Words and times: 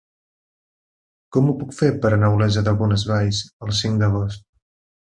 Com 1.37 1.51
ho 1.51 1.55
puc 1.61 1.77
fer 1.81 1.91
per 2.07 2.13
anar 2.17 2.33
a 2.33 2.35
Olesa 2.41 2.65
de 2.71 2.75
Bonesvalls 2.83 3.47
el 3.69 3.79
cinc 3.83 4.05
d'agost? 4.05 4.49